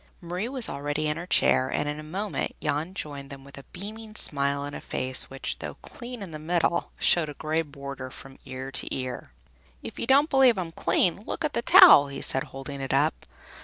[0.19, 3.65] Marie was already in her chair, and in a moment Jan joined them with a
[3.71, 8.09] beaming smile and a face which, though clean in the middle, showed a gray border
[8.09, 9.31] from ear to ear.
[9.83, 13.27] "If you don't believe I'm clean, look at the towel!" he said, holding it up.